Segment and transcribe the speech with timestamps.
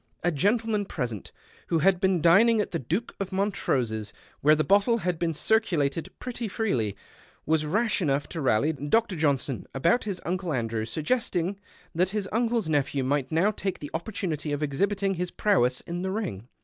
[0.23, 1.31] A gentleman present,
[1.67, 6.09] who had been dining at the Duke of Montrose's, where the bottle had been circulated
[6.17, 6.95] pretty freelj',
[7.45, 9.15] was rash enough to rally Dr.
[9.15, 11.59] Johnson about his Uncle Andrew, suggesting
[11.93, 16.01] that his uncle's nej)lu \v might now take the opportunity of exhibiting his prowess in
[16.01, 16.47] the ring.